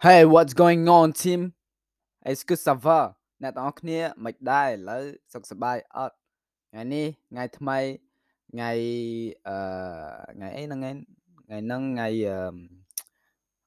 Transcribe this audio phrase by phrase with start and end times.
[0.00, 1.40] Hey what's going on team
[2.26, 3.00] អេស្គឺសាវ៉ា
[3.42, 6.14] អ្នកទាំងអស់គ្នាមិនដែរឥឡូវសុខសប្បាយអត់
[6.70, 7.78] ថ្ងៃនេះថ្ងៃថ្មី
[8.52, 8.70] ថ្ងៃ
[9.48, 9.56] អឺ
[10.36, 12.08] ថ្ងៃអីហ្នឹងថ្ងៃហ្នឹងថ្ងៃ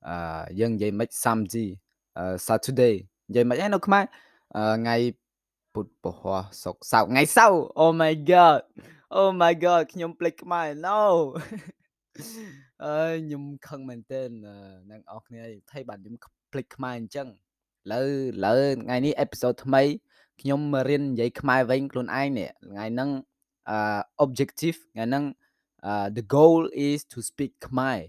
[0.08, 0.16] អឺ
[0.60, 1.66] យើងនិយាយមិន Samji
[2.48, 2.96] Saturday
[3.28, 4.04] និយាយមិនឯនៅខ្មែរ
[4.80, 4.96] ថ្ងៃ
[5.74, 8.60] ពុធពហុសុក្រសៅរ៍ថ្ងៃសៅរ៍ Oh my god
[9.20, 11.00] Oh my god ខ្ញុំភ្លេចខ្មែរ No
[12.86, 14.30] អើយខ្ញុំខឹងមែនទែន
[14.92, 15.42] នឹងអស់គ្នា
[15.72, 16.16] ថៃបាទខ្ញុំ
[16.52, 17.32] ភ្លេចខ្មែរអញ្ចឹងឥ
[17.92, 19.82] ឡូវឥឡូវថ្ងៃនេះអេពីសូតថ្មី
[20.42, 23.10] ខ្ញុំរៀននិយាយខ្មែរវិញខ្លួនឯងនេះថ្ងៃហ្នឹង
[23.70, 25.24] អឺ objective ថ្ងៃហ្នឹង
[26.18, 28.00] the goal is to speak ខ្មែរ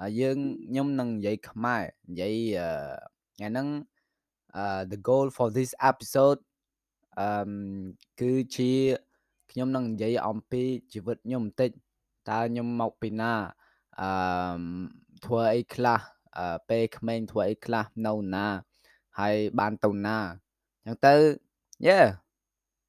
[0.00, 2.34] ហើយយើងខ្ញុំនឹងនិយាយខ្មែរនិយាយ
[3.36, 3.68] ថ្ងៃហ្នឹង
[4.92, 6.40] the goal for this episode
[7.18, 7.50] អឺ
[8.20, 8.70] គឺជា
[9.50, 11.70] ខ្ញុំនឹងនិយាយអំពីជីវិតខ្ញុំបន្តិច
[12.30, 13.32] តើខ្ញុំមកពីណា
[14.02, 14.10] អឺ
[15.24, 16.00] ធ្វើអីខ្លះ
[16.68, 18.46] ពេលក្មេងធ្វើអីខ្លះនៅណា
[19.18, 20.18] ហើយបានទៅណា
[20.86, 21.14] អញ្ចឹងទៅ
[21.86, 21.98] យេ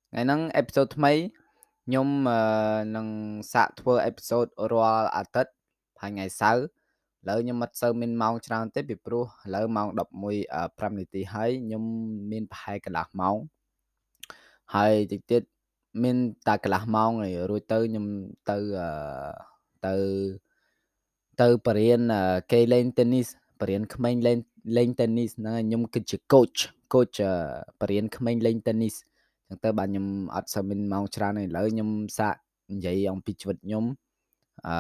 [0.10, 1.14] ថ្ងៃហ្នឹងអេពីសូតថ្មី
[1.86, 2.08] ខ្ញុំ
[2.96, 3.08] នឹង
[3.54, 5.54] សាកធ្វើអេពីសូតរាល់អាទិត្យ
[6.02, 11.84] ហើយថ្ងៃសៅរ៍ឥឡូវខ្ញុំអត់សូវមានម៉ោងច្រើនទេពីព្រោះឥឡូវម៉ោង11 5នាទីហើយខ្ញុំ
[12.32, 13.38] មានប្រហែលកន្លះម៉ោង
[14.76, 15.42] ហើយតិចទៀត
[16.04, 18.06] មានតែកន្លះម៉ោងហើយរួចទៅខ្ញុំ
[18.50, 18.58] ទៅ
[19.88, 19.96] ទៅ
[21.42, 22.02] ទៅបរៀន
[22.52, 23.28] គេលេង tennis
[23.62, 24.38] បរៀនក្មេងលេង
[24.78, 26.60] លេង tennis ហ្នឹងខ្ញុំគឺជា coach
[26.94, 27.18] coach
[27.82, 28.96] បរៀនក្មេងលេង tennis
[29.48, 32.36] ចឹងទៅបាទខ្ញុំអត់សូវមានម៉ោងច្រើនទេឥឡូវខ្ញុំសាក
[32.74, 33.86] និយាយអំពីជីវិតខ្ញុំ
[34.68, 34.76] អឺ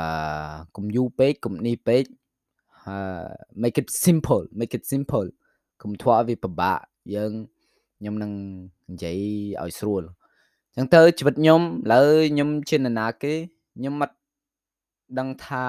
[0.75, 2.03] កុំយូរពេកកុំនេះពេក
[2.85, 2.95] អឺ
[3.61, 5.29] make it simple make it simple
[5.81, 6.79] កុំធ្វើឲ្យវាពិបាក
[7.15, 7.31] យើង
[7.99, 8.31] ខ្ញុំនឹង
[8.91, 9.19] និយាយ
[9.61, 10.03] ឲ្យស្រួល
[10.75, 13.33] ចឹងទៅជីវិតខ្ញុំឥឡូវខ្ញុំជានរណាគេ
[13.77, 14.15] ខ្ញុំអត់
[15.19, 15.65] ដឹងថា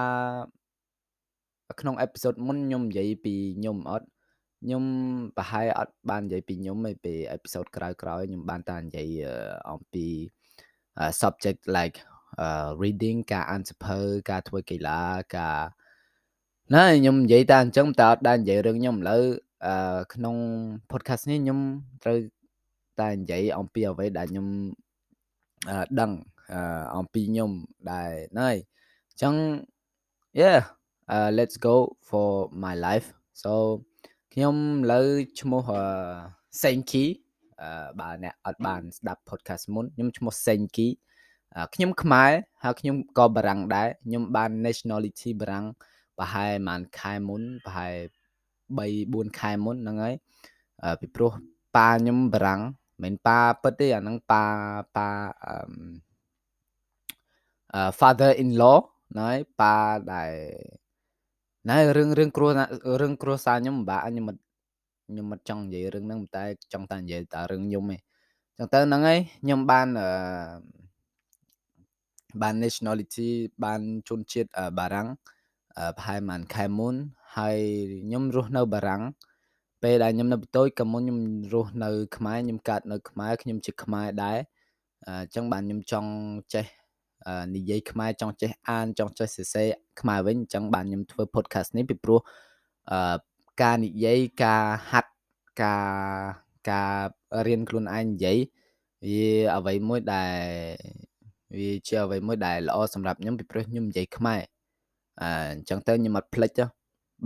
[1.81, 4.07] ក្នុងអេពីសូតមុនខ្ញុំនិយាយពីខ្ញុំអត់
[4.63, 4.85] ខ្ញុំ
[5.37, 9.09] ប្រហែលអត់បាននិយាយពីខ្ញុំទេពីអេពីសូតក្រោយៗខ្ញុំបានតែនិយាយ
[9.71, 10.07] អំពី
[11.21, 11.99] subject like
[12.45, 13.99] uh, reading ការអានសភៅ
[14.31, 15.01] ការធ្វើកីឡា
[15.37, 15.59] ការ
[16.75, 19.23] ណាខ្ញុំនិយាយតែអញ្ចឹងតើអត់ដែរនិយាយរឿងខ្ញុំឥឡូវ
[19.67, 20.37] អឺក្នុង
[20.91, 21.59] podcast នេះខ្ញុំ
[22.03, 22.19] ត្រូវ
[23.01, 24.47] តែនិយាយអំពីអ្វីដែលខ្ញុំ
[26.01, 26.11] ដឹង
[26.97, 27.51] អំពីខ្ញុំ
[27.91, 29.35] ដែរណៃអញ្ចឹង
[30.41, 30.61] yeah
[31.15, 31.77] uh, let's go
[32.09, 32.31] for
[32.65, 33.09] my life
[33.43, 33.53] so
[34.33, 34.57] ខ្ញុំ
[34.93, 35.03] លើ
[35.41, 35.69] ឈ្មោះ
[36.63, 37.05] Senki
[38.01, 40.89] បើអ្នកអត់បានស្ដាប់ podcast មុនខ្ញុំឈ្មោះ Senki
[41.75, 42.31] ខ្ញុំខ្មែរ
[42.63, 45.67] ហើយខ្ញុំក៏បារាំងដែរខ្ញុំបាន nationality បារាំង
[46.19, 47.95] ប្រហែលប្រហែលខែមុនប្រហែល
[48.79, 50.15] 3 4ខែមុនហ្នឹងហើយ
[51.01, 51.33] ពីព្រោះ
[51.77, 52.61] ប៉ាខ្ញុំបារាំង
[53.03, 54.45] មិនប៉ាពិតទេអាហ្នឹងប៉ា
[54.97, 55.09] ប៉ា
[57.75, 58.79] អឺ father in law
[59.19, 59.31] ណៃ
[59.61, 59.75] ប៉ា
[60.13, 60.33] ដែល
[61.71, 62.47] ណែរឿងរឿងគ្រួ
[63.01, 64.37] រឿងគ្រួសារខ្ញុំពិបាកខ្ញុំមិន
[65.09, 68.01] ខ្ញុំមិនចង់និយាយរឿងហ្នឹងតែចង់តែនិយាយតែរឿងខ្ញុំឯង
[68.57, 70.09] ចឹងទៅហ្នឹងឯងខ្ញុំបានអឺ
[72.43, 73.29] បាន nationality
[73.65, 75.09] បានជនជាតិបារាំង
[75.97, 76.95] ប្រហែលប្រហែលខែមុន
[77.37, 77.59] ហើយ
[78.05, 79.03] ខ្ញុំរស់នៅបារាំង
[79.83, 81.21] ពេលដែលខ្ញុំនៅបន្ទាយក៏មុនខ្ញុំ
[81.53, 84.39] រស់នៅខ្មែរខ្ញុំកើតនៅខ្មែរខ្ញុំជាខ្មែរដែរ
[85.07, 86.11] អញ្ចឹងបានខ្ញុំចង់
[86.55, 86.67] ចេះ
[87.55, 89.69] និយាយខ្មែរចង់ចេះអានចង់ចេះសរសេរ
[90.01, 92.19] ខ្មែរវិញអញ្ចឹងបានខ្ញុំធ្វើ podcast នេះពីព្រោះ
[92.91, 93.17] អឺ
[93.63, 95.13] ការនិយាយការហាត់
[95.63, 95.85] ការ
[96.71, 96.95] ការ
[97.47, 98.39] រៀនខ្លួនឯងនិយាយ
[99.07, 99.27] វា
[99.57, 100.33] អ្វីមួយដែល
[101.59, 104.41] វាជាអ្វីមួយដែលល្អសម្រាប់ខ្ញុំពីព្រោះខ្ញុំនិយាយខ្មែរ
[105.23, 106.65] អញ្ចឹងទៅខ្ញុំអត់ភ្លេចទេ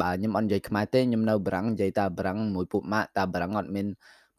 [0.00, 3.86] បាទខ្ញុំអត់និយាយខ្មែរទេខ្ញុំនៅបារាំងនិយាយតែបារាំងមួយពួកម៉ាក់តែបារាំងអត់មាន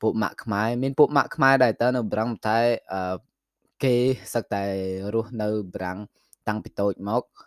[0.02, 2.58] ពួកម៉ាក់ខ្មែរមានពួកម៉ាក់ខ្មែរដែរតើនៅបារាំងតែ
[2.94, 3.16] អឺ
[3.84, 3.96] គេ
[4.34, 4.64] សឹកតែ
[5.14, 5.98] រស់នៅបារាំង
[6.48, 7.47] តាំងពីតូចមកអ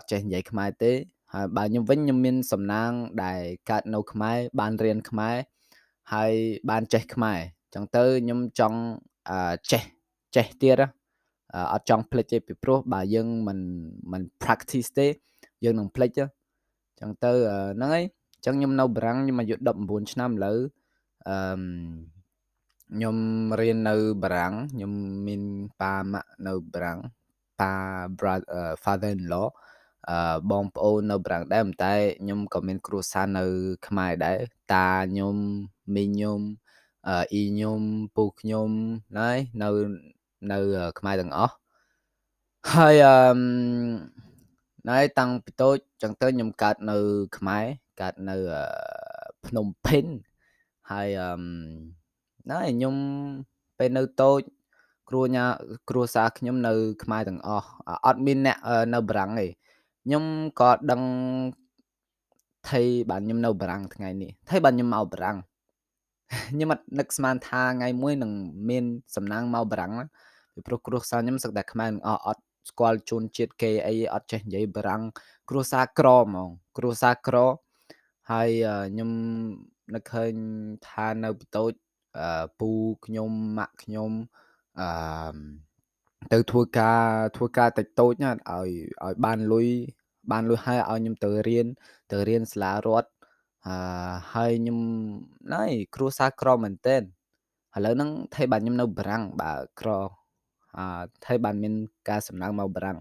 [0.00, 0.92] ត់ចេះនិយាយខ្មែរទេ
[1.34, 2.90] ហើយបើខ្ញុំវិញខ្ញុំមានសំណាង
[3.24, 5.36] ដែលកើតនៅខ្មែរបានរៀនខ្មែរ
[6.12, 6.32] ហើយ
[6.70, 8.78] បានចេះខ្មែរអញ្ចឹងទៅខ្ញុំចង់
[9.72, 9.82] ចេះ
[10.36, 10.82] ចេះទៀត
[11.72, 13.58] អត់ចង់ភ្លេចទេពីព្រោះបើយើងមិន
[14.12, 15.06] មិន practice ទេ
[15.64, 17.32] យើងនឹងភ្លេចអញ្ចឹងទៅ
[17.76, 18.04] ហ្នឹងហើយ
[18.36, 20.58] អញ្ចឹងខ្ញុំនៅបារាំងខ្ញុំអាយុ19ឆ្នាំឥឡូវ
[21.28, 21.36] អឺ
[22.94, 23.16] ខ្ញុំ
[23.60, 24.92] រៀននៅបារាំងខ្ញុំ
[25.26, 25.42] មាន
[25.80, 26.98] ប៉ាម៉ាក់នៅបារាំង
[27.60, 27.72] ប៉ា
[28.18, 29.48] brother father in law
[30.10, 33.44] អឺបងប្អូននៅបារាំងដែរប៉ុន្តែខ្ញុំក៏មានគ្រួសារនៅ
[33.86, 34.38] ខ្មែរដែរ
[34.72, 35.36] តាខ្ញុំ
[35.94, 36.40] មីងខ្ញុំ
[37.08, 37.80] អ៊ីខ្ញុំ
[38.16, 38.70] ពូខ្ញុំ
[39.18, 39.68] ហើយនៅ
[40.52, 40.58] នៅ
[40.98, 41.54] ខ្មែរទាំងអស់
[42.72, 43.38] ហើយអឺ
[44.88, 46.96] ណៃតាំងពីតូចចឹងទៅខ្ញុំកើតនៅ
[47.36, 47.64] ខ្មែរ
[48.00, 48.36] កើតនៅ
[49.46, 50.04] ភ្នំពេញ
[50.90, 51.42] ហើយអឺ
[52.50, 52.94] ណៃខ្ញុំ
[53.78, 54.40] ពេលនៅតូច
[55.10, 55.46] គ្រួញ៉ា
[55.90, 56.72] គ្រួសារខ្ញុំនៅ
[57.02, 57.68] ខ្មែរទាំងអស់
[58.06, 58.58] អត់មានអ្នក
[58.94, 59.46] នៅបារាំងទេ
[60.04, 60.24] ខ្ញុំ
[60.60, 61.02] ក៏ដឹង
[62.68, 62.80] ថៃ
[63.10, 65.36] បានខ្ញុំនៅបារាំងថ្ងៃនេះថៃបានខ្ញុំមកបារាំង
[66.50, 68.32] ខ្ញុំអត់នឹកស្មានថាថ្ងៃមួយនឹង
[68.70, 68.84] មាន
[69.16, 69.92] សំណាងមកបារាំង
[70.54, 75.02] ពីព្រោះគ្រួសារខ្ញុំសឹកតែខ្មែរអស់អត់ស្គាល់ជនជាតិគេអីអត់ចេះនិយាយបារាំង
[75.48, 76.48] គ្រួសារក្រហ្មង
[76.78, 77.36] គ្រួសារក្រ
[78.30, 78.50] ហើយ
[78.92, 79.10] ខ្ញុំ
[79.94, 80.32] នឹកឃើញ
[80.88, 81.72] ថានៅបន្ទោច
[82.60, 82.70] ពូ
[83.06, 84.10] ខ្ញុំម៉ាក់ខ្ញុំ
[84.78, 84.88] អឺ
[86.32, 87.02] ទៅធ្វើការ
[87.36, 88.70] ធ្វើការតិចតូចណាឲ្យ
[89.04, 89.68] ឲ្យបានលុយ
[90.32, 91.66] បានលុយហើយឲ្យខ្ញុំទៅរៀន
[92.12, 93.08] ទៅរៀនសាលារដ្ឋ
[93.66, 93.74] អឺ
[94.32, 94.78] ហើយខ្ញុំ
[95.54, 95.64] ណៃ
[95.94, 97.02] គ្រួសារក្រមែនទែន
[97.76, 99.90] ឥឡូវហ្នឹងថៃបាទខ្ញុំនៅបារាំងបើក្រ
[100.78, 100.84] អឺ
[101.26, 101.74] ថៃបានមាន
[102.08, 102.98] ការសំណើមកបារាំង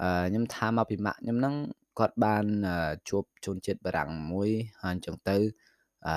[0.00, 1.54] អឺខ្ញុំថាមកពីម៉ាក់ខ្ញុំហ្នឹង
[1.98, 2.44] គាត់បាន
[3.08, 4.50] ជួបជនជាតិបារាំងមួយ
[4.82, 5.36] ហើយអញ្ចឹងទៅ
[6.06, 6.14] អឺ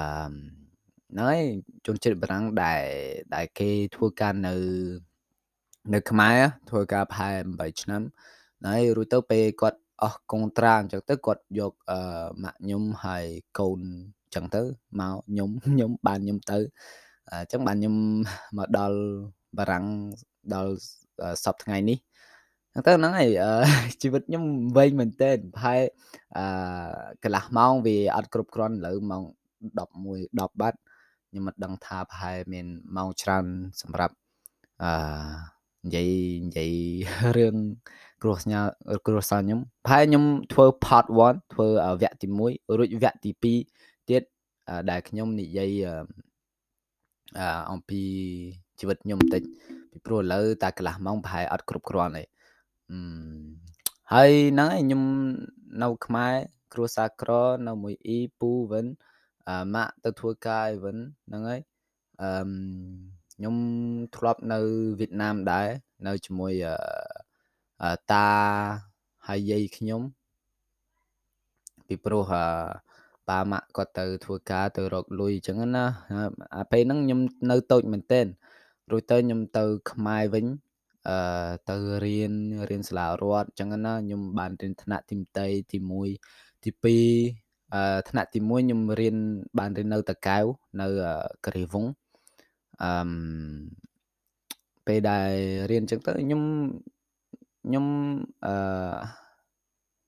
[1.14, 1.42] ហ្នឹងហើយ
[1.86, 2.84] ជនជាតិបារាំងដែល
[3.36, 4.56] ដែលគេធ្វើការនៅ
[5.94, 6.38] នៅខ្មែរ
[6.70, 8.02] ធ្វើការប្រហែល8ឆ្នាំ
[8.66, 12.00] ហើយរួចទៅពេលគាត់អស់កុងត្រាអញ្ចឹងទៅគាត់យកអឺ
[12.44, 13.26] ម៉ាក់ខ្ញុំហើយ
[13.60, 13.80] កូន
[14.24, 14.62] អញ្ចឹងទៅ
[15.00, 16.58] មកខ្ញុំខ្ញុំបានខ្ញុំទៅ
[17.32, 17.96] អញ្ចឹងបានខ្ញុំ
[18.58, 19.00] មកដល់
[19.58, 19.86] បារាំង
[20.54, 20.74] ដល់
[21.44, 21.98] សប្តាហ៍ថ្ងៃនេះ
[22.72, 23.30] ហ្នឹងទៅហ្នឹងហើយ
[24.02, 24.44] ជីវិតខ្ញុំ
[24.78, 25.82] វែងមែនទែនប្រហែល
[26.38, 26.46] អឺ
[27.24, 29.24] កន្លះម៉ោងវាអត់គ្រប់គ្រាន់ឥឡូវម៉ោង
[29.78, 30.80] 11 10បាត់
[31.30, 33.46] ខ្ញុំមិនដឹងថាប្រហែលមានម៉ោងច្រើន
[33.82, 34.16] សម្រាប់
[34.84, 34.92] អឺ
[35.86, 36.10] និយាយ
[36.46, 36.72] និយាយ
[37.38, 37.56] រឿង
[38.22, 38.66] គ្រួសារ
[39.08, 40.24] គ្រួសារខ្ញុំប្រហែលខ្ញុំ
[40.54, 41.68] ធ្វើ part 1ធ្វើ
[42.02, 44.24] វគ្គទី1រួចវគ្គទី2ទៀត
[44.90, 45.72] ដែលខ្ញុំនិយាយ
[47.40, 48.02] អឺអំពី
[48.80, 49.44] ជីវិតខ្ញុំបន្តិច
[49.92, 52.24] ពីព្រោះឥឡូវតែកន្លះម៉ោងប្រហែលអត់គ្រប់គ្រាន់ទេ
[54.14, 55.02] ហើយហ្នឹងឯងខ្ញុំ
[55.84, 56.34] នៅខ្មែរ
[56.74, 57.32] គ្រួសារក្រ
[57.68, 58.86] នៅមួយអ៊ីពូវិន
[59.76, 60.98] ម៉ាក់ទៅធ្វើការអីវិន
[61.28, 61.62] ហ្នឹងហើយ
[62.22, 62.30] អឺ
[63.34, 63.56] ខ្ញុំ
[64.16, 64.60] ធ្លាប់នៅ
[65.00, 65.68] វៀតណាមដែរ
[66.08, 66.54] នៅជាមួយ
[68.12, 68.30] តា
[69.28, 70.02] ហើយយាយខ្ញុំ
[71.88, 72.32] ពីព្រោះ
[73.30, 75.86] ប៉ាម៉ាក់គាត់ទៅធ្វើការទៅរកលុយអញ្ចឹងណា
[76.58, 77.20] អាពេលហ្នឹងខ្ញុំ
[77.52, 78.26] នៅតូចមែនទែន
[78.92, 80.46] រួចទៅខ្ញុំទៅ ខ្មែរវិញ
[81.10, 81.18] អឺ
[81.70, 82.34] ទៅរៀន
[82.70, 87.45] រៀនសាលារដ្ឋអញ្ចឹងណាខ្ញុំបានរៀនថ្នាក់ទី1ទី1ទី2អឺ
[88.10, 89.16] ថ្នាក់ទី1ខ្ញុំរៀន
[89.60, 90.46] បានរៀននៅតកែវ
[90.82, 90.88] នៅ
[91.46, 91.86] ករីវង
[92.84, 92.92] អឺ
[94.88, 95.32] ពេលដែល
[95.72, 96.42] រៀនអញ្ចឹងទៅខ្ញុំ
[97.66, 97.86] ខ្ញុំ
[98.46, 98.56] អឺ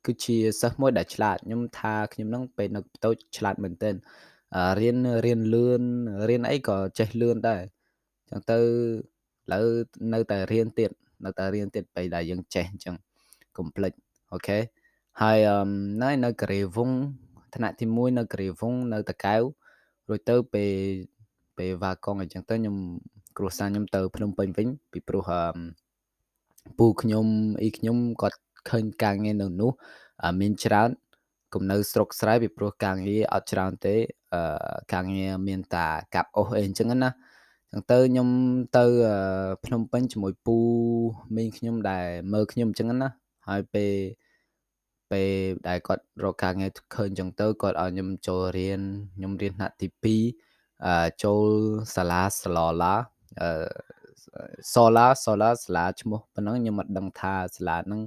[0.05, 3.95] គឺជាសិស្សមួយដែលឆ្លាតខ្ញុំថាខ្ញុំនឹងពេលនៅតូចឆ្លាតមែនទែន
[4.79, 5.83] រៀនរៀនលឿន
[6.29, 7.61] រៀនអីក៏ចេះលឿនដែរ
[8.29, 8.63] អញ្ចឹងទៅឥ
[9.53, 9.65] ឡូវ
[10.13, 10.91] នៅតែរៀនទៀត
[11.25, 12.95] នៅតែរៀនទៀតពេលដែលយើងចេះអញ្ចឹង
[13.57, 13.91] កុំភ្លេច
[14.33, 14.59] អូខេ
[15.21, 15.39] ហើយ
[16.03, 16.91] នៅនៅកូរ៉េវង
[17.57, 19.35] ថ្នាក់ទី1នៅកូរ៉េវងនៅតកៅ
[20.07, 20.71] រួចទៅពេល
[21.57, 22.75] ពេលវ៉ាកុងអញ្ចឹងទៅខ្ញុំ
[23.37, 25.29] គ្រួសារខ្ញុំទៅភ្នំពេញវិញពីព្រោះ
[26.77, 27.25] ពូខ្ញុំ
[27.61, 28.37] អ៊ីខ្ញុំគាត់
[28.69, 29.71] ឃើញការងារនៅនោះ
[30.41, 30.89] មានច្រើន
[31.53, 33.95] គំនៅស្រុកស្រែពីព្រោះការងារអត់ច្រើនទេ
[34.33, 34.41] អឺ
[34.93, 37.09] ការងារមានតាកាប់អុសអីអញ្ចឹងណា
[37.71, 38.29] ចឹងទៅខ្ញុំ
[38.77, 38.85] ទៅ
[39.65, 40.57] ភ្នំពេញជាមួយពូ
[41.35, 43.09] មីងខ្ញុំដែលមើលខ្ញុំអញ្ចឹងណា
[43.47, 43.93] ហើយពេល
[45.11, 45.29] ពេល
[45.67, 48.81] ដែលគាត់រកការងារឃើញអញ្ចឹងទៅគាត់ឲ្យខ្ញុំចូលរៀន
[49.15, 51.47] ខ្ញុំរៀនថ្នាក់ទី2អឺចូល
[51.95, 52.95] សាលាស្លឡា
[53.41, 53.49] អឺ
[54.73, 58.01] solar solar សាលាឈ្មោះប៉ុណ្ណឹងខ្ញុំមិនដឹងថាសាលាហ្នឹង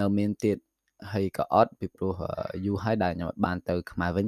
[0.00, 0.56] នៅមានទៀត
[1.12, 2.12] ហើយក៏អត់ពីព្រោះ
[2.66, 4.26] យូរហើយដែលខ្ញុំបានទៅខ្មែរវិញ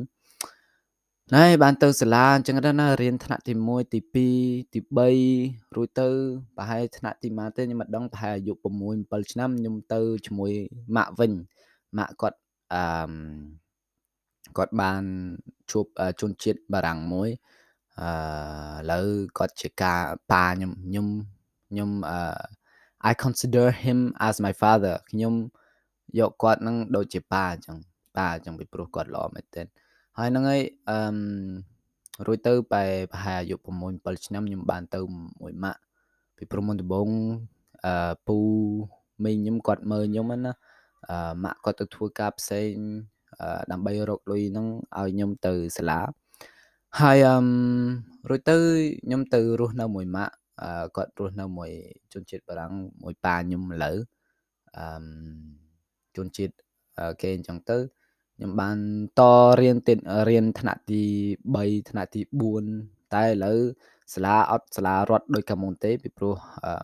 [1.35, 3.99] ណែបានទៅសាលាអញ្ចឹងទៅណារៀនថ្នាក់ទី1ទី
[4.37, 4.81] 2ទី
[5.23, 6.09] 3រួចទៅ
[6.57, 8.57] ប្រហែលថ្នាក់ទីម៉ាទេខ្ញុំមិនដឹងប្រហែលអាយុ6
[9.13, 10.53] 7ឆ្នាំខ្ញុំទៅជាមួយ
[10.97, 11.33] ម៉ាក់វិញ
[11.99, 12.39] ម៉ាក់គាត់
[12.75, 13.13] អឺ
[14.57, 15.03] គាត់បាន
[15.71, 15.87] ជួប
[16.21, 17.31] ជនជាតិបារាំងមួយ
[18.01, 18.11] អឺ
[18.79, 19.07] ឥឡូវ
[19.39, 20.01] គាត់ជាការ
[20.33, 21.07] ប៉ាខ្ញុំខ្ញុំ
[21.71, 22.21] ខ្ញុំអឺ
[23.11, 23.99] I consider him
[24.29, 25.35] as my father ខ្ញុំ
[26.19, 27.77] យកគាត់នឹងដូចជាប៉ាអញ្ចឹង
[28.17, 29.67] ប៉ាអញ្ចឹងពីព្រោះគាត់ល្អមែនទែន
[30.19, 30.99] ហើយហ្នឹងហើយអឺ
[32.27, 33.59] រួចទៅបែប្រហែលអាយុ6
[34.05, 35.01] 7ឆ្នាំខ្ញុំបានទៅ
[35.41, 35.81] មួយម៉ាក់
[36.37, 37.09] ពីព្រោះមុនដំបូង
[37.87, 38.37] អឺពូ
[39.25, 40.55] មីងខ្ញុំគាត់មើលខ្ញុំណាអឺ
[41.45, 42.73] ម៉ាក់គាត់ទៅធ្វើការផ្សេង
[43.73, 44.67] ដើម្បីរកលុយហ្នឹង
[44.99, 46.01] ឲ្យខ្ញុំទៅសាលា
[47.01, 47.37] ហើយអឺ
[48.29, 48.57] រួចទៅ
[49.07, 50.35] ខ្ញុំទៅរស់នៅមួយម៉ាក់
[50.97, 51.71] គាត់រស់នៅមួយ
[52.13, 53.97] ជនជាតិបារាំងមួយប៉ាខ្ញុំឥឡូវ
[54.77, 54.85] អឺ
[56.17, 56.55] ជនជាតិ
[57.23, 57.79] គេអញ្ចឹងទៅ
[58.37, 58.79] ខ្ញុំបាន
[59.19, 59.21] ត
[59.61, 61.03] រៀនទៀតរៀនថ្នាក់ទី
[61.45, 62.21] 3ថ្នាក់ទី
[62.67, 63.59] 4តែឥឡូវ
[64.15, 66.35] សាលាអត់សាលារដ្ឋដូចកាមុនទេពីព្រោះ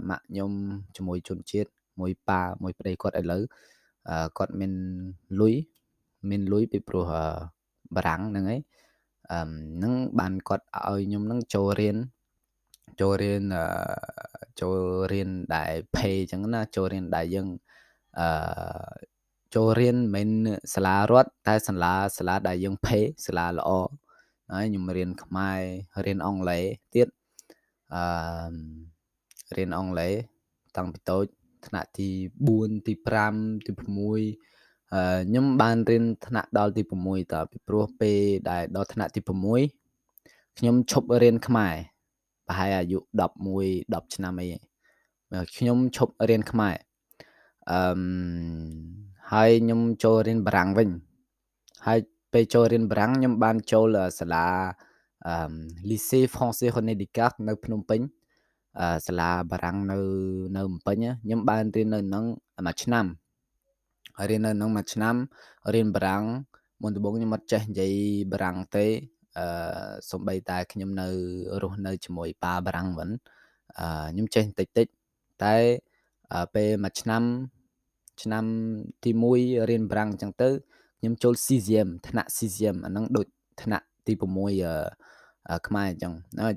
[0.08, 0.50] ម៉ាក់ខ្ញុំ
[0.96, 3.42] ជាមួយជនជាតិមួយប៉ាមួយប្តីគាត់ឥឡូវ
[4.38, 4.72] គាត់មាន
[5.40, 5.54] លុយ
[6.30, 7.10] មានលុយពីព្រោះ
[7.94, 8.60] បារាំងហ្នឹងឯង
[9.32, 9.40] អឺ
[9.82, 11.96] នឹងបានគាត់ឲ្យខ្ញុំនឹងចូលរៀន
[13.00, 13.42] ចូលរៀន
[14.60, 14.76] ចូល
[15.12, 17.48] រៀនដែល pay អញ្ចឹងណាចូលរៀនដែលយើង
[18.18, 18.28] អឺ
[19.54, 23.70] ចូលរៀនមិនមែនសាលារដ្ឋតែសាលាសាលាដែលយើង pay សាលាល្អ
[24.52, 25.60] ហើយខ្ញុំរៀនខ្មែរ
[26.04, 26.64] រៀនអង់គ្លេស
[26.94, 27.08] ទៀត
[27.94, 28.02] អឺ
[29.56, 30.12] រៀនអង់គ្លេស
[30.76, 31.26] តាំងពីតូច
[31.66, 32.08] ថ្នាក់ទី
[32.48, 32.92] 4ទី
[33.30, 39.20] 5ទី6ខ្ញុំបានរៀនថ្នាក់ដល់ទី6តើពីព្រោះពេលដែលដល់ថ្នាក់ទី
[39.86, 41.74] 6ខ្ញុំឈប់រៀនខ្មែរ
[42.46, 42.98] ប្រហែលអាយុ
[43.50, 44.48] 11 10ឆ្នាំអី
[45.56, 46.76] ខ្ញុំឈប់រៀនខ្មែរ
[47.70, 47.80] អឺ
[49.32, 50.88] ហើយខ្ញុំចូលរៀនបារាំងវិញ
[51.86, 51.98] ហើយ
[52.32, 54.46] ពេលចូលរៀនបារាំងខ្ញុំបានចូលសាលា
[55.26, 55.34] អឺ
[55.88, 58.00] Lycée Français René Descartes នៅភ្នំពេញ
[59.06, 59.98] សាលាបារាំងនៅ
[60.56, 62.24] នៅភ្នំពេញខ្ញុំបានរៀននៅហ្នឹង
[62.66, 63.06] មួយឆ្នាំ
[64.18, 65.14] ហើយរៀននៅហ្នឹងមួយឆ្នាំ
[65.74, 66.24] រៀនបារាំង
[66.82, 67.92] មុនដំបូងខ្ញុំអត់ចេះនិយាយ
[68.32, 68.86] បារាំងទេ
[69.38, 69.46] អឺ
[70.10, 71.08] សំបីតែខ្ញុំនៅ
[71.62, 73.08] រស់នៅជាមួយប៉ាបារាំងវិញ
[73.78, 74.86] អឺខ្ញុំចេះតិចតិច
[75.44, 75.56] តែ
[76.54, 77.22] ពេលមួយឆ្នាំ
[78.22, 78.44] ឆ្នាំ
[79.04, 79.10] ទី
[79.40, 80.48] 1រៀនបារាំងអញ្ចឹងទៅ
[80.98, 83.26] ខ្ញុំចូល CGM ថ្នាក់ CGM អាហ្នឹងដូច
[83.62, 84.22] ថ្នាក់ទី6
[85.48, 86.12] អឺខ្មែរអញ្ចឹង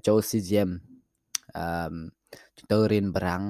[0.07, 0.71] ចូល CGM
[1.57, 1.65] អឺ
[2.71, 3.43] ទៅរៀនបារាំង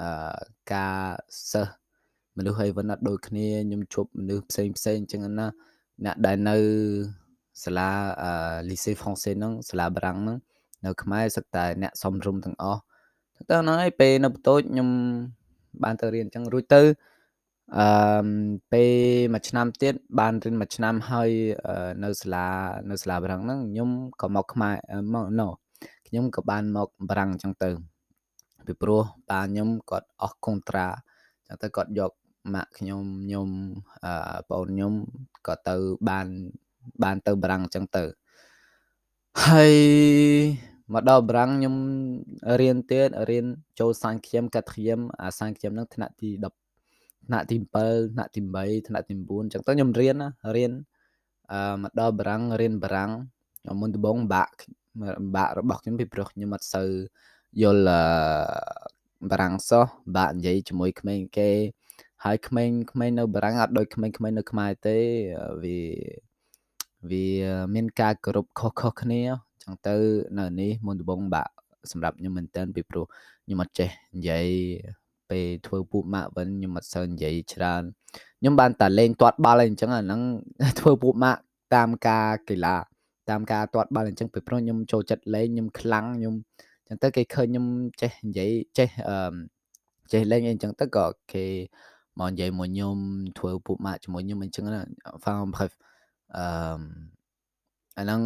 [0.00, 0.38] អឺ
[0.72, 0.96] ការ
[1.52, 1.72] សិស្ស
[2.36, 5.46] មនុស្សអីវិញអត់ដូចគ្នាខ្ញុំជួបមនុស្សផ្សេងផ្សេងអញ្ចឹងណា
[6.04, 6.56] អ្នកដែលនៅ
[7.64, 7.90] សាលា
[8.22, 8.32] អឺ
[8.68, 10.38] Lycée Français ហ្នឹងសាលាបារាំងហ្នឹង
[10.84, 12.80] នៅខ្មែរសឹកតែអ្នកសំរុំទាំងអស់
[13.50, 14.88] ទៅហ្នឹងហើយពេលនៅបន្ទោចខ្ញុំ
[15.82, 16.82] បានទៅរៀនអញ្ចឹងរួចទៅ
[17.78, 17.86] អឺ
[18.72, 18.92] ពេល
[19.34, 21.30] មួយឆ្នាំទៀតបានរៀនមួយឆ្នាំហើយ
[22.04, 22.46] នៅសាលា
[22.90, 24.74] នៅសាលាបារាំងហ្នឹងខ្ញុំក៏មកខ្មែរ
[25.14, 25.48] មក no
[26.14, 27.70] ខ្ញុំក៏បានមកបារាំងអញ្ចឹងទៅ
[28.66, 30.86] ពីព្រោះប៉ាខ្ញុំគាត់អស់កុងត្រា
[31.38, 32.12] អញ្ចឹងទៅគាត់យក
[32.54, 33.48] ម៉ាក់ខ្ញុំខ្ញុំ
[34.04, 34.92] អឺបងខ្ញុំ
[35.46, 35.76] ក៏ទៅ
[36.08, 36.26] បាន
[37.02, 38.04] បានទៅបារាំងអញ្ចឹងទៅ
[39.44, 39.74] ហើយ
[40.92, 41.74] មកដល់បារាំងខ្ញុំ
[42.60, 43.46] រៀនទៀតរៀន
[43.80, 46.28] ចូលសាញ់ខ្ញុំកាត់ខ្ញុំអាសាញ់ខ្ញុំនឹងថ្នាក់ទី
[46.82, 50.72] 10ថ្នាក់ទី7ថ្នាក់ទី8ថ្នាក់ទី9អញ្ចឹងទៅខ្ញុំរៀនណារៀន
[51.52, 53.10] អឺមកដល់បារាំងរៀនបារាំង
[53.80, 54.54] មុនដំបូងបាក់
[55.36, 56.88] បាក់របស់ខ្ញុំពីព្រោះខ្ញុំអត់សូវ
[57.62, 57.84] យល់
[59.30, 59.84] បារាំងសោះ
[60.16, 61.50] បាក់និយាយជាមួយក្មេងគេ
[62.24, 64.96] ហើយក្មេងក្មេងនៅបារាំងអត់ដូចក្មេងក្មេងនៅខ្មែរទេ
[65.62, 65.78] វា
[67.10, 67.26] វា
[67.74, 69.96] មានការគោរពខុសៗគ្នាអញ្ចឹងទៅ
[70.38, 71.52] នៅនេះមុនដំបូងបាក់
[71.90, 73.04] សម្រាប់ខ្ញុំមែនតើពីព្រោះ
[73.44, 74.46] ខ្ញុំអត់ចេះនិយាយ
[75.30, 77.82] ពេលធ្វើពូម៉ាក់វិញខ្ញុំអត់សូវនិយាយច្រើន
[78.40, 80.20] ខ្ញុំបានតែលេងទាត់បាល់អីអញ្ចឹងអាហ្នឹង
[80.78, 81.40] ធ្វើពូម៉ាក់
[81.74, 82.76] តាមការកីឡា
[83.30, 86.34] តាមការទាត់បាល់អញ្ចឹងពីព្រោះខ្ញុំចូលចិត្តលេងខ្ញុំខ្លាំងខ្ញុំ
[86.86, 87.66] អញ្ចឹងទៅគេឃើញខ្ញុំ
[88.00, 89.34] ចេះនិយាយចេះអឺ
[90.12, 91.44] ចេះលេងអីអញ្ចឹងទៅក៏គេ
[92.18, 92.96] មកនិយាយមួយខ្ញុំ
[93.38, 94.82] ធ្វើពូម៉ាក់ជាមួយខ្ញុំអញ្ចឹងណា
[95.14, 95.72] enfin bref
[96.36, 96.44] អឺ
[97.98, 98.20] អាហ្នឹង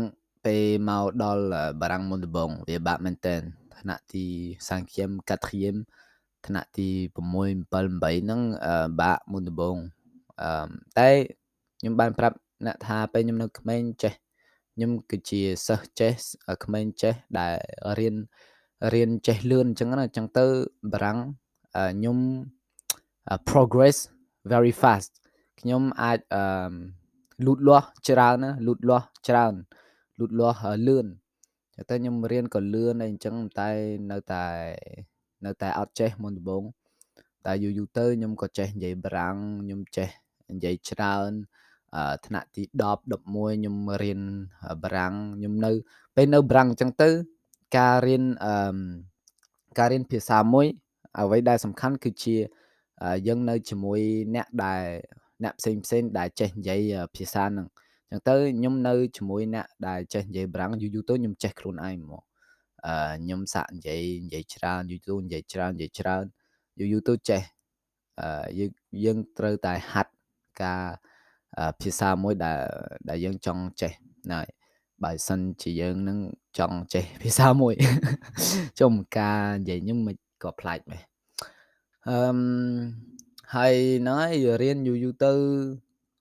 [0.45, 1.45] ពេលមកដល់
[1.81, 3.35] បារាំងមុនដំបងវាបាក់មែនតើ
[3.78, 4.25] ថ្នាក់ទី
[4.69, 5.75] 5e 4e
[6.47, 8.40] ថ្នាក់ទី6 7 8ហ្នឹង
[9.00, 9.76] បាក់មុនដំបង
[10.43, 11.09] អឺតែ
[11.81, 12.37] ខ្ញុំបានប្រាប់
[12.67, 14.12] អ្នកថាពេលខ្ញុំនៅក្មេងចេះ
[14.78, 16.12] ខ្ញុំគឺជាសិស្សចេះ
[16.64, 17.54] ក្មេងចេះដែល
[17.99, 18.16] រៀន
[18.94, 20.47] រៀនចេះលឿនអញ្ចឹងណាអញ្ចឹងទៅ
[20.92, 21.18] បារាំង
[21.75, 22.18] ខ្ញុំ
[23.50, 23.97] progress
[24.52, 25.12] very fast
[25.61, 26.73] ខ្ញុំអាចអឺ
[27.47, 29.54] លូតលាស់ច្រើនណាលូតលាស់ច្រើន
[30.18, 31.06] លូតលាស់លឿន
[31.88, 33.70] តែខ្ញុំរៀនក៏លឿនអីអញ្ចឹងតែ
[34.11, 34.44] នៅតែ
[35.47, 36.64] នៅតែអត់ចេះមុនដំបូង
[37.47, 40.08] តែយូរយូរទៅខ្ញុំក៏ចេះនិយាយបារាំងខ្ញុំចេះ
[40.50, 41.32] និយាយច្រើន
[42.26, 44.21] ថ្នាក់ទី10 11ខ្ញុំរៀន
[44.83, 45.71] បារាំងខ្ញុំនៅ
[46.16, 47.09] ពេលនៅបារាំងអញ្ចឹងទៅ
[47.78, 48.78] ការរៀនអឺ
[49.78, 50.66] ការរៀនភាសាមួយ
[51.18, 52.37] អ្វីដែលសំខាន់គឺជា
[53.26, 54.00] យើងនៅជាមួយ
[54.35, 54.83] អ្នកដែល
[55.45, 57.66] អ្នកផ្សេងផ្សេងដែលចេះនិយាយភាសាហ្នឹង
[58.11, 62.23] អញ្ចឹងទៅខ្ញុំនៅជាមួយអ្នកដែលចេះនិយាយបារាំងយូរយូរទៅខ្ញុំចេះខ្លួនឯងហ្មង
[62.87, 66.25] អឺខ្ញុំសាក់និយាយនិយាយច្រើនយូរយូរនិយាយច្រើននិយាយច្រើន
[66.78, 67.42] យូរយូរទៅចេះ
[68.21, 68.71] អឺយើង
[69.04, 70.12] យើងត្រូវតែហាត់
[70.62, 70.85] ការ
[71.81, 72.59] ភាសាមួយដែល
[73.09, 73.93] ដែលយើងចង់ចេះ
[74.33, 74.40] ណា
[75.05, 76.19] បើសិនជាយើងនឹង
[76.59, 77.75] ចង់ចេះភាសាមួយ
[78.81, 81.02] ចុំការនិយាយខ្ញុំមិនក៏ប្លែកដែរ
[82.09, 82.19] អឺ
[83.55, 85.33] ហើយហ្នឹងហើយរៀនយូរយូរទៅ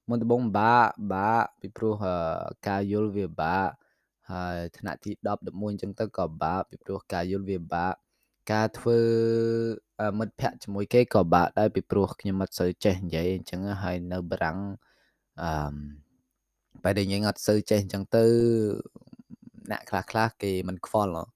[0.10, 1.93] មុនដំបូងបាក់បាក់ពីព្រោះ
[2.67, 3.72] ការយល់វាបាក់
[4.31, 7.98] ហើយថ្នាក់ទី10 11អញ្ចឹងទៅក៏បាក់ពីព្រោះការយល់វាបាក់
[8.51, 9.00] ការធ្វើ
[10.19, 14.60] មិត្តភ័ក្តិជាមួយគេក៏បាក់ដែរពីព្រោះខ្ញុំអត់សូវចេះនិយាយអញ្ចឹងហើយនៅបារាំង
[15.44, 15.51] អឺ
[16.84, 18.24] បែរតែយើងអត់សូវចេះអញ្ចឹងទៅ
[19.72, 21.27] អ្នកខ្លះខ្លះគេមិនខ្វល់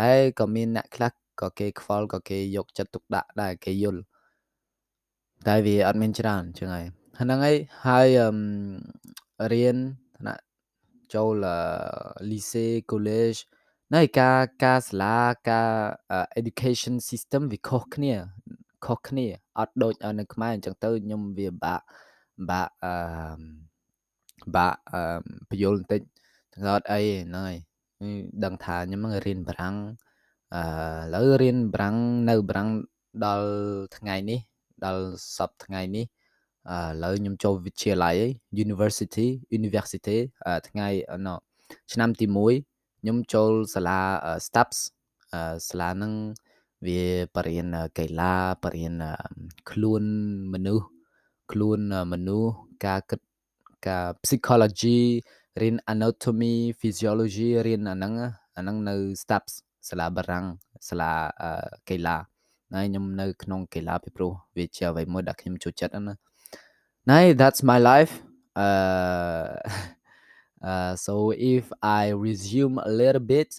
[0.00, 1.10] តែក៏មានអ្នកខ្លះ
[1.40, 4.02] ក៏គេខ្វល់ក៏គេយកចិត្តទុកដាក់ដែរគេយល់
[5.48, 6.86] តែវាអត់មានច្រើនអញ្ចឹងហើយ
[7.20, 7.56] ហ្នឹងហើយ
[7.88, 8.08] ហើយ
[9.52, 9.76] រៀន
[10.18, 10.42] ថ្នាក់
[11.14, 11.44] ចូល
[12.30, 13.40] lycée college
[13.94, 15.16] នៅការការសាលា
[15.50, 15.70] ការ
[16.40, 18.14] education system វាខុសគ្នា
[18.86, 19.26] ខុសគ្នា
[19.58, 21.84] អត់ដូចនៅខ្មែរអញ្ចឹងទៅខ្ញុំវាបាក់
[22.50, 22.94] បាក់អឺ
[24.56, 25.00] បាក់អឺ
[25.48, 26.00] បញ្យល់បន្តិច
[26.52, 27.00] ចឹងអត់អី
[27.30, 27.56] ហ្នឹងហើយ
[28.44, 29.76] ដឹងថាខ្ញុំនឹងរៀនបារាំង
[30.54, 31.96] អឺឥឡូវរៀនបារាំង
[32.30, 32.68] នៅបារាំង
[33.26, 33.48] ដល់
[33.96, 34.40] ថ្ងៃនេះ
[34.84, 35.04] ដល់
[35.36, 36.06] សប្តាហ៍ថ្ងៃនេះឥ
[37.02, 38.16] ឡូវខ្ញុំចូលវិទ្យាល័យ
[38.64, 40.18] University University
[40.68, 40.88] ថ្ងៃ
[41.26, 41.28] ណ
[41.92, 42.26] ឆ្នាំទី
[42.62, 44.00] 1ខ្ញុំចូលសាលា
[44.46, 44.78] STAPS
[45.68, 46.12] សាលាហ្នឹង
[46.86, 47.02] វា
[47.34, 48.94] បរៀនកីឡាបរៀន
[49.70, 50.02] ខ្លួន
[50.52, 50.86] មនុស្ស
[51.51, 51.79] ខ្លួន
[52.11, 52.53] មនុស្ស
[52.85, 53.19] ការគិត
[53.87, 54.99] ការ psychology
[55.61, 58.13] រៀន anatomy physiology រៀនអាហ្នឹង
[58.57, 59.53] អាហ្នឹងនៅ STAPS
[59.89, 60.45] សាលាបារាំង
[60.89, 61.11] សាលា
[61.89, 62.17] កីឡា
[62.73, 66.15] ហើយខ្ញុំនៅក្នុងកីឡាពីព្រោះវាជាអ្វីមួយដែលខ្ញុំចូលចិត្តណា
[67.11, 68.13] ណៃ that's my life
[68.65, 69.45] uh
[70.69, 71.13] uh so
[71.53, 71.65] if
[72.01, 73.49] i resume a little bit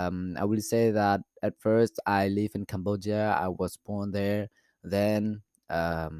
[0.00, 4.42] um i will say that at first i live in cambodia i was born there
[4.94, 5.22] then
[5.78, 6.14] um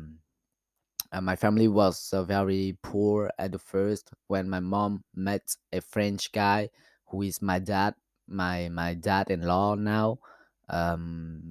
[1.12, 5.82] uh, my family was uh, very poor at the first when my mom met a
[5.82, 6.70] french guy
[7.08, 7.94] who is my dad
[8.28, 10.18] my my dad-in-law now
[10.72, 11.42] um,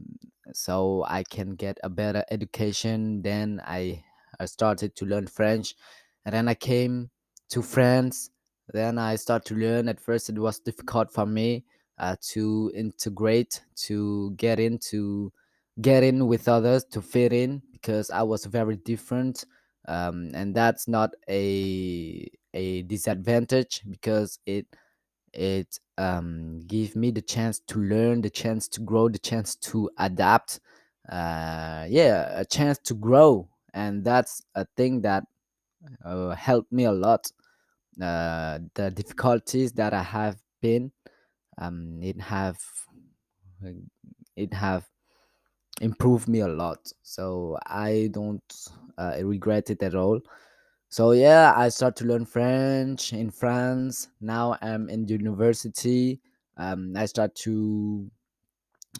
[0.52, 3.22] so I can get a better education.
[3.22, 4.02] Then I,
[4.38, 5.74] I started to learn French,
[6.24, 7.10] and then I came
[7.50, 8.30] to France.
[8.72, 9.88] Then I started to learn.
[9.88, 11.64] At first, it was difficult for me
[11.98, 15.32] uh, to integrate, to get into,
[15.80, 19.44] get in with others, to fit in because I was very different,
[19.88, 24.66] um, and that's not a a disadvantage because it
[25.32, 29.90] it um, give me the chance to learn the chance to grow the chance to
[29.98, 30.60] adapt
[31.10, 35.24] uh, yeah a chance to grow and that's a thing that
[36.04, 37.30] uh, helped me a lot
[38.02, 40.90] uh, the difficulties that i have been
[41.58, 42.58] um, it have
[44.36, 44.86] it have
[45.80, 48.68] improved me a lot so i don't
[48.98, 50.20] uh, regret it at all.
[50.90, 54.08] So yeah i start to learn french in france.
[54.20, 56.20] Now i'm in university.
[56.56, 58.10] Um, i start to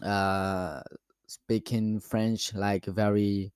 [0.03, 0.81] uh,
[1.27, 3.51] speak in french like very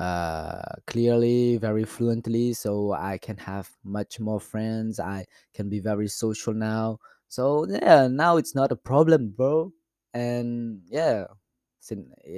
[0.00, 4.98] uh, clearly very fluently so i can have much more friends.
[4.98, 6.98] I can be very social now.
[7.28, 9.72] So yeah now it's not a problem bro.
[10.14, 11.26] And yeah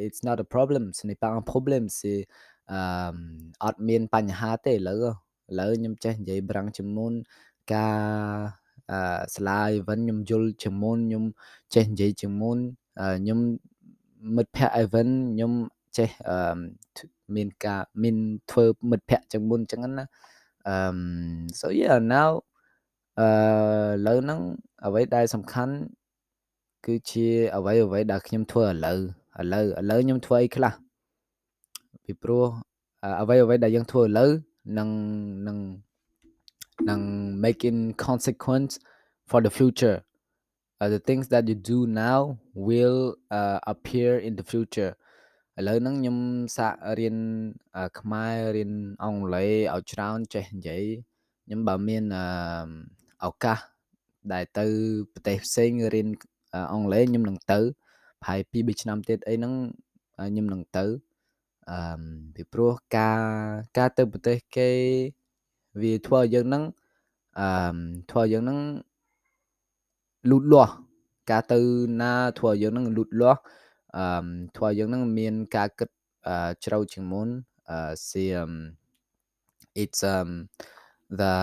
[0.07, 2.21] it's not a problem ce n'est pas un problème c'est
[3.65, 5.05] អត់មានបញ្ហាទេឥឡូវ
[5.51, 7.13] ឥឡូវខ្ញុំចេះនិយាយប្រាំងជាងមុន
[7.75, 7.99] ការ
[8.93, 11.25] អឺស្លាយវិញខ្ញុំយល់ជាងមុនខ្ញុំ
[11.75, 12.59] ចេះនិយាយជាងមុន
[13.21, 13.39] ខ្ញុំ
[14.37, 15.53] មិត្តភ័ក្តិអីវិញខ្ញុំ
[15.99, 16.59] ចេះអឺ
[17.37, 18.17] មានការមាន
[18.51, 20.05] ធ្វើមិត្តភ័ក្តិជាងមុនអញ្ចឹងណា
[20.69, 20.77] អឺ
[21.61, 22.31] so yeah now
[23.21, 23.29] អឺ
[24.03, 24.41] ឥឡូវហ្នឹង
[24.87, 25.75] អ្វីដែលសំខាន់
[26.87, 29.01] គឺជាអ្វីអ្វីដែលខ្ញុំធ្វើឥឡូវ
[29.41, 30.73] ឥឡូវឥឡូវខ្ញុំធ្វើអីខ្លះ
[32.05, 32.45] ពីព្រោះ
[33.21, 34.31] អ្វីអ្វីដែលយើងធ្វើឥឡូវ
[34.79, 34.89] នឹង
[35.47, 35.59] នឹង
[36.91, 37.01] នឹង
[37.45, 38.73] making consequence
[39.31, 39.97] for the future
[40.81, 42.21] uh, the things that you do now
[42.69, 43.01] will
[43.39, 44.93] uh, appear in the future
[45.59, 46.19] ឥឡូវហ្នឹងខ្ញុំ
[46.57, 47.17] សាករៀន
[47.99, 48.73] ខ្មែររៀន
[49.05, 50.85] អង់គ្លេសឲ្យច្រើនចេះនិយាយ
[51.45, 52.05] ខ្ញុំបើមាន
[53.25, 53.59] ឱកាស
[54.33, 54.67] ដែលទៅ
[55.13, 56.09] ប្រទេសផ្សេងរៀន
[56.73, 57.86] អង់គ្លេសខ្ញុំនឹងទៅប្រ
[58.27, 59.55] ហែល2 3ឆ្នាំទៀតអីហ្នឹង
[60.19, 60.85] ខ្ញុំនឹងទៅ
[61.71, 62.03] អឺ
[62.35, 63.21] ពីព្រោះការ
[63.79, 64.71] ការទៅប្រទេសគេ
[65.83, 66.65] វាធ្វើឲ្យយើងនឹង
[67.41, 67.49] អឺ
[68.11, 68.59] ធ្វើឲ្យយើងនឹង
[70.31, 70.73] លូតលាស់
[71.31, 71.59] ការទៅ
[72.01, 73.41] ណាធ្វើឲ្យយើងនឹងលូតលាស់
[73.97, 74.07] អឺ
[74.57, 75.89] ធ្វើឲ្យយើងនឹងមានការគិត
[76.65, 77.29] ជ្រៅជាងមុន
[77.71, 78.55] អឺ see um
[79.83, 80.31] it's um
[81.21, 81.35] the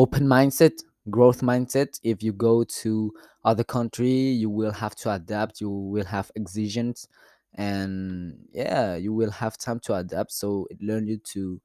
[0.00, 0.74] open mindset
[1.09, 3.13] growth mindset if you go to
[3.45, 7.07] other country you will have to adapt you will have exigencies
[7.55, 11.61] and yeah you will have time to adapt so it learn you to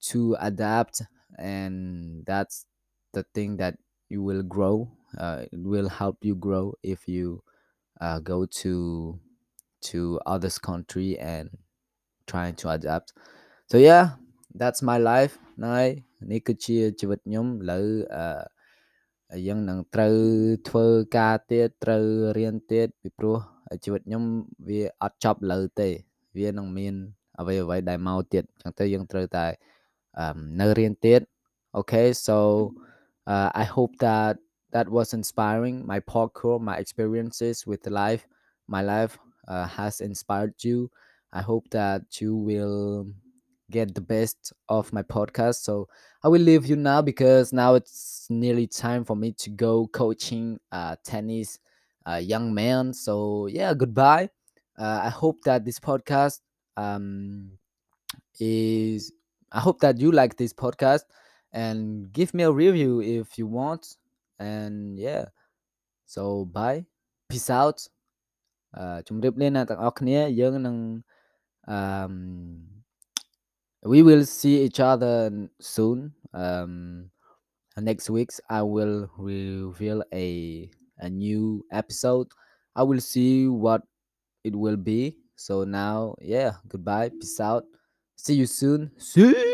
[0.00, 1.02] to adapt
[1.38, 2.66] and that's
[3.12, 7.42] the thing that you will grow uh, it will help you grow if you
[8.00, 9.18] uh, go to
[9.80, 11.50] to others country and
[12.26, 13.12] trying to adapt
[13.66, 14.16] so yeah
[14.54, 15.88] that's my life ហើយ
[16.30, 17.80] នេះគឺជាជីវិតខ្ញុំឥឡូ
[19.27, 20.15] វអឺយើងនឹងត្រូវ
[20.69, 20.87] ធ្វើ
[21.17, 22.03] ការទៀតត្រូវ
[22.37, 23.37] រៀនទៀតពីព្រោះ
[23.83, 24.23] ជីវិតខ្ញុំ
[24.67, 25.89] វាអត់ចប់លើទេ
[26.37, 26.95] វានឹងមាន
[27.39, 29.45] អ្វីអ្វីដែលមកទៀតអញ្ចឹងទៅយើងត្រូវតែ
[30.61, 31.21] នៅរៀនទៀត
[31.79, 32.37] okay so
[33.31, 34.33] uh, i hope that
[34.73, 38.23] that was inspiring my parkour my experiences with life
[38.73, 39.13] my life
[39.51, 40.77] uh, has inspired you
[41.39, 42.79] i hope that you will
[43.70, 45.88] get the best of my podcast so
[46.24, 50.58] i will leave you now because now it's nearly time for me to go coaching
[50.72, 51.58] uh, tennis
[52.06, 52.92] uh, young man.
[52.92, 54.30] So yeah, goodbye.
[54.78, 56.40] Uh, I hope that this podcast
[56.76, 57.52] um,
[58.40, 59.12] is
[59.52, 61.02] I hope that you like this podcast
[61.52, 63.96] and give me a review if you want.
[64.38, 65.26] And yeah,
[66.06, 66.84] so bye
[67.28, 67.80] peace out
[68.78, 70.76] អឺជម្រាបលាអ្នកទាំងអស់គ្នាយើងនឹង
[71.76, 72.14] um
[73.87, 77.09] we will see each other soon um
[77.79, 80.69] next weeks I will reveal a
[80.99, 82.27] a new episode.
[82.75, 83.83] I will see what
[84.43, 85.17] it will be.
[85.35, 87.65] So now yeah goodbye peace out.
[88.15, 88.91] See you soon.
[88.97, 89.53] See